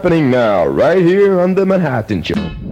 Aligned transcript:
happening 0.00 0.30
now, 0.30 0.66
right 0.66 1.04
here 1.04 1.38
on 1.38 1.54
the 1.54 1.66
Manhattan 1.66 2.22
Show. 2.22 2.69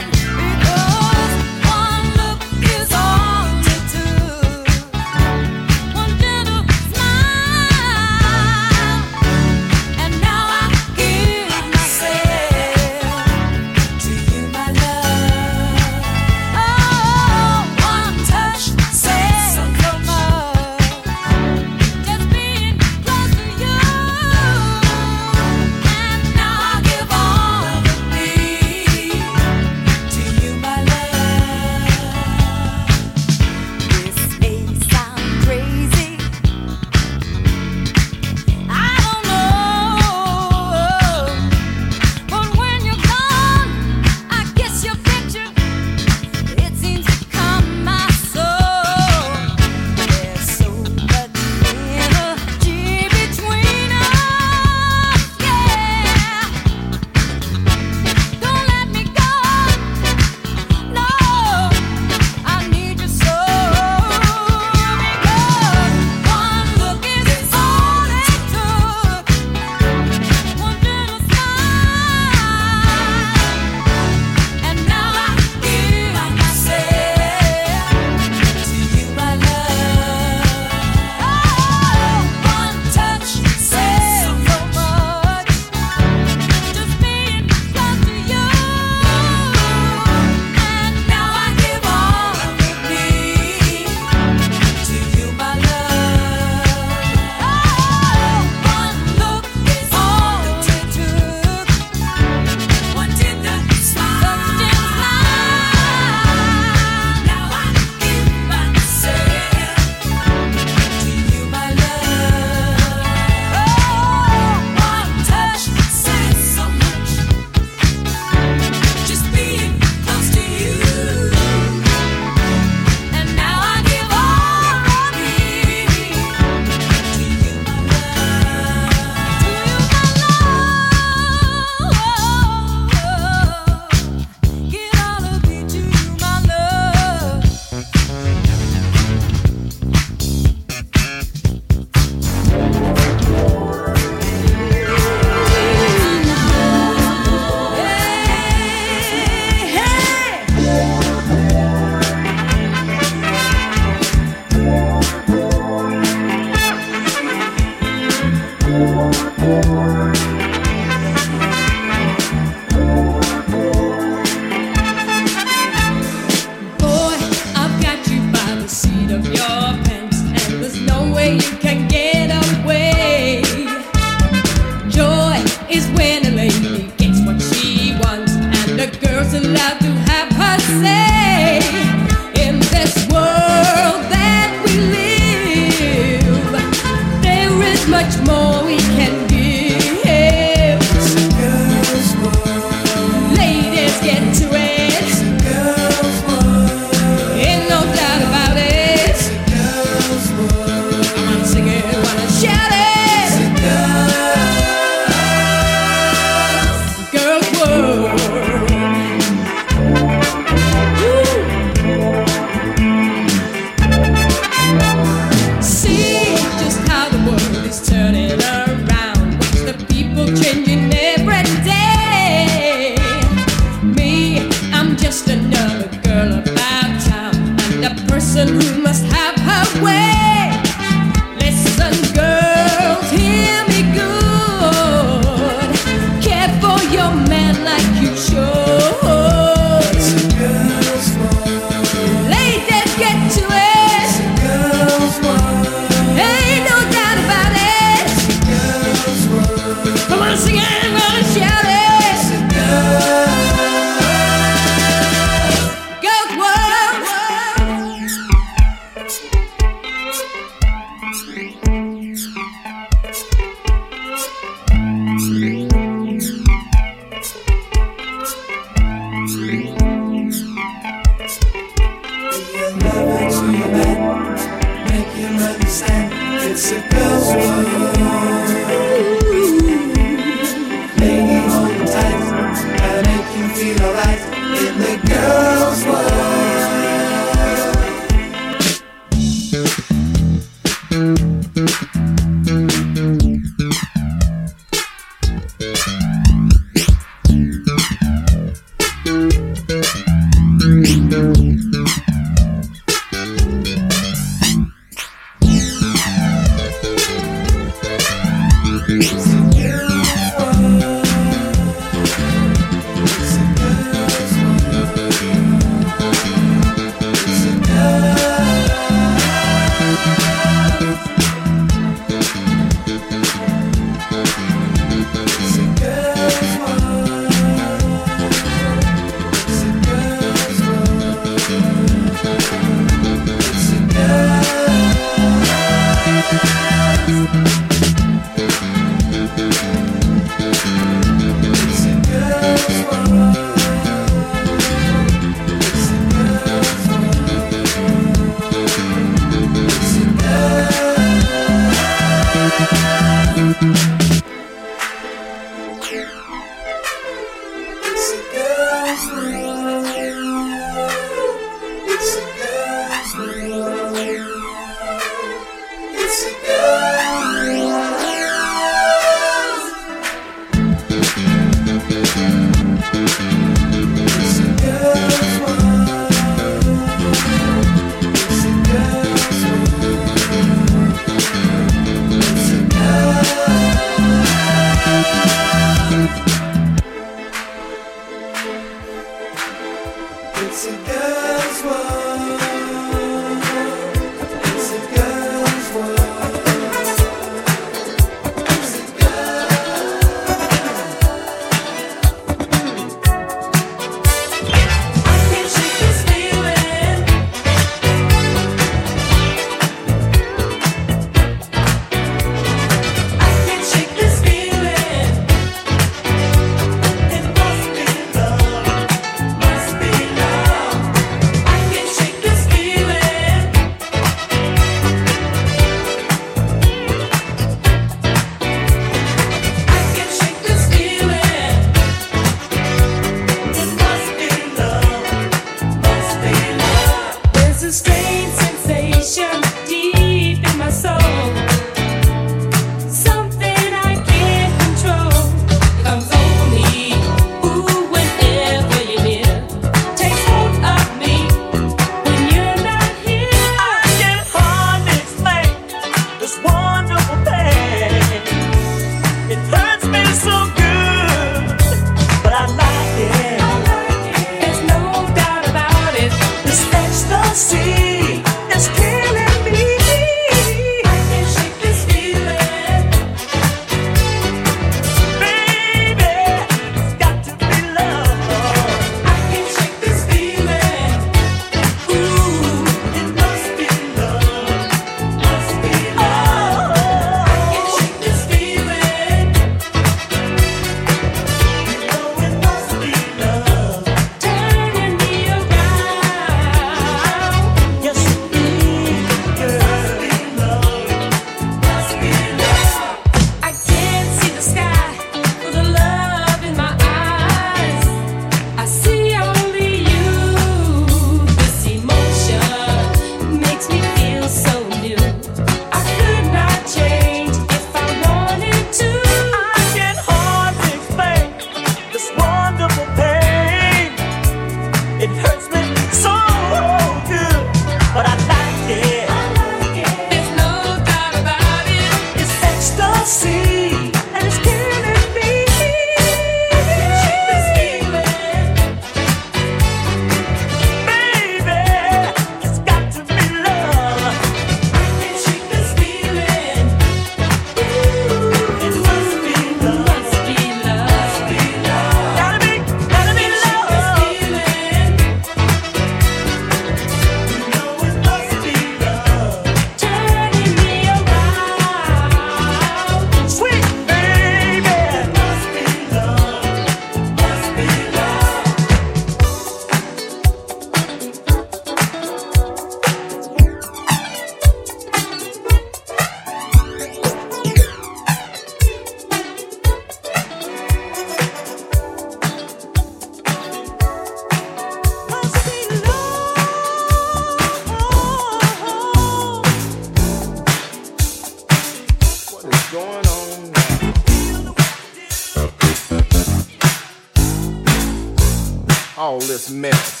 All 598.97 599.19
this 599.19 599.49
mess. 599.49 600.00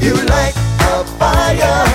You 0.00 0.14
light 0.14 0.54
a 0.80 1.04
fire. 1.18 1.89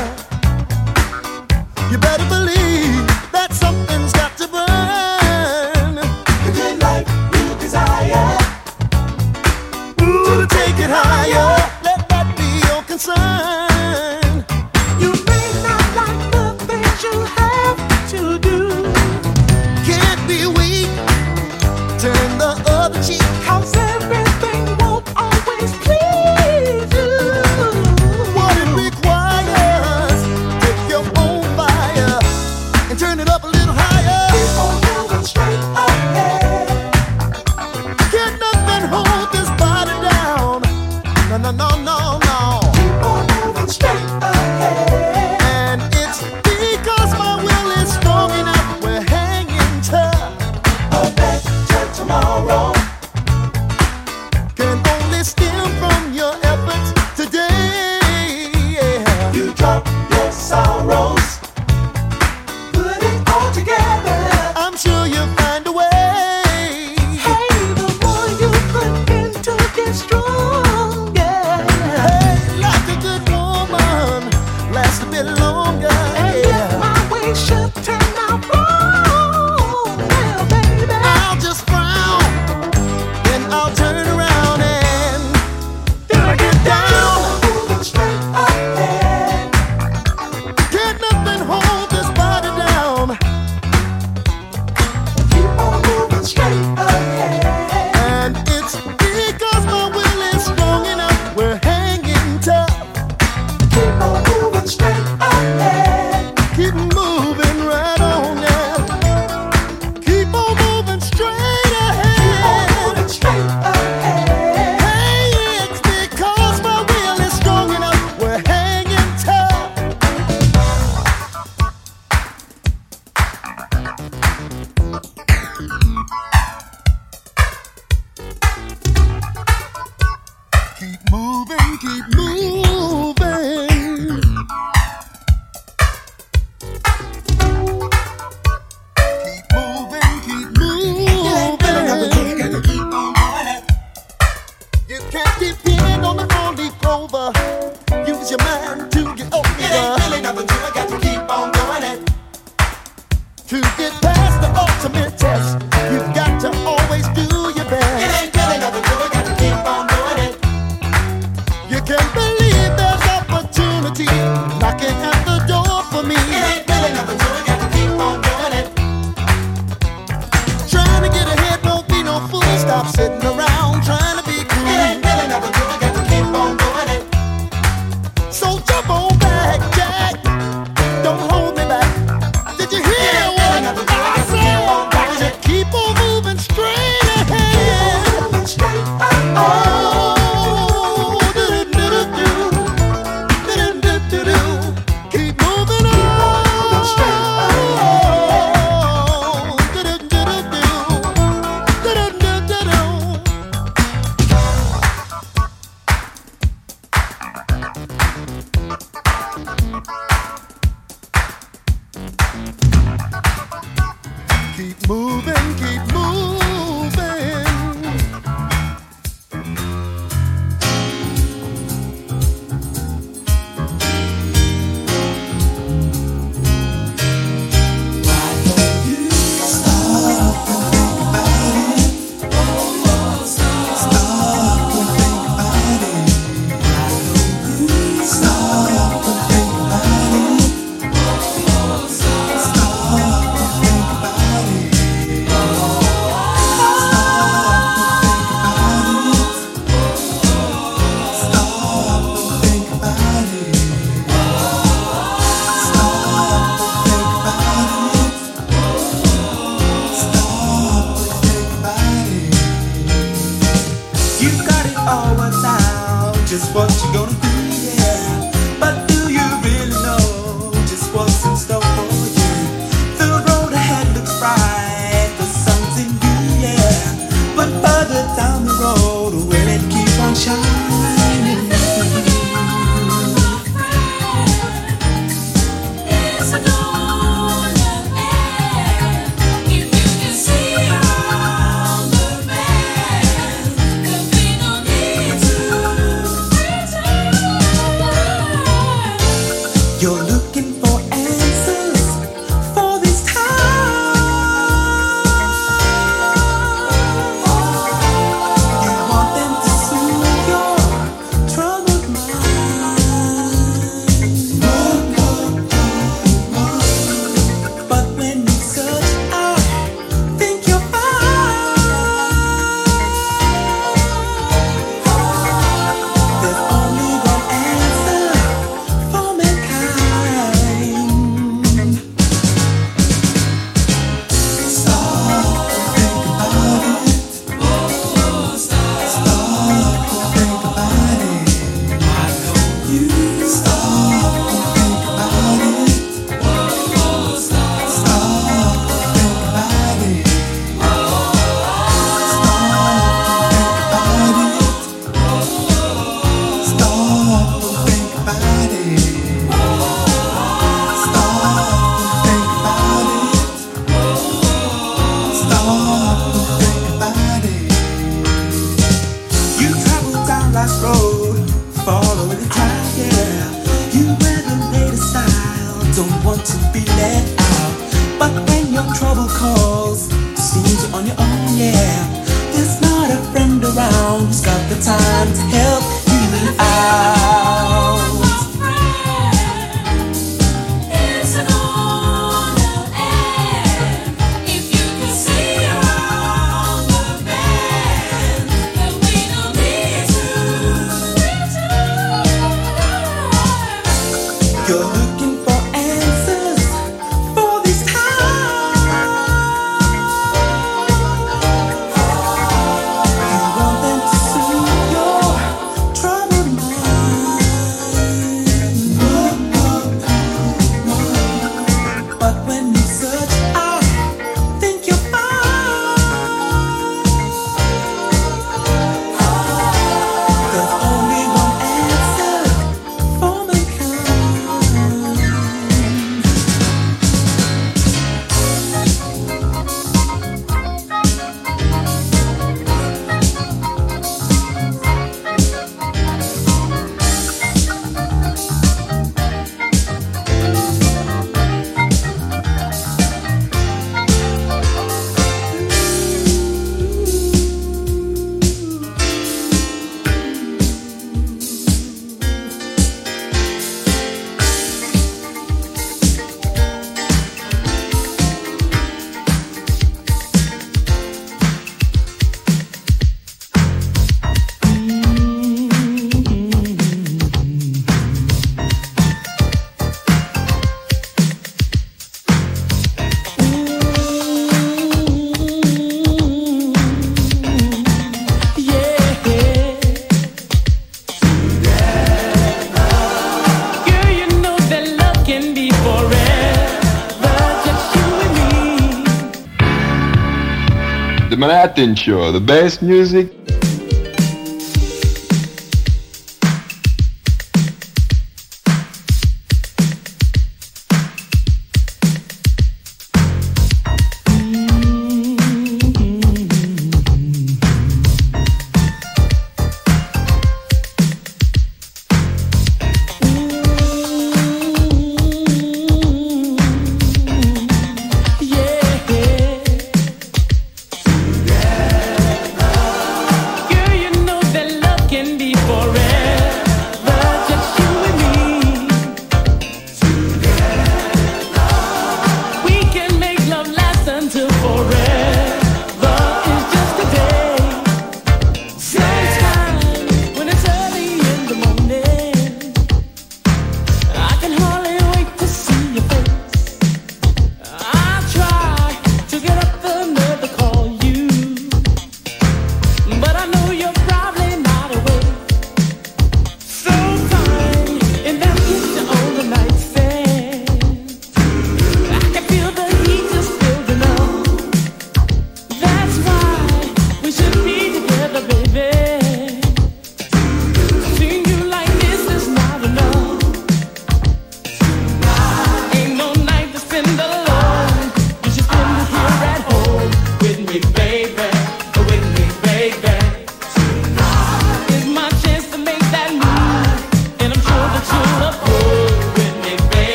Manhattan 501.25 501.73
Show, 501.73 502.11
the 502.11 502.19
best 502.19 502.61
music 502.61 503.24